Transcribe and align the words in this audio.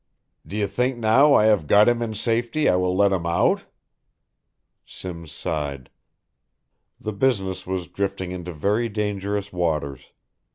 D'you 0.47 0.65
think 0.65 0.97
now 0.97 1.35
I 1.35 1.45
have 1.45 1.67
got 1.67 1.87
him 1.87 2.01
in 2.01 2.15
safety 2.15 2.67
I 2.67 2.75
will 2.75 2.95
let 2.97 3.11
him 3.11 3.27
out?" 3.27 3.65
Simms 4.83 5.31
sighed. 5.31 5.91
The 6.99 7.13
business 7.13 7.67
was 7.67 7.85
drifting 7.85 8.31
into 8.31 8.51
very 8.51 8.89
dangerous 8.89 9.53
waters. 9.53 10.11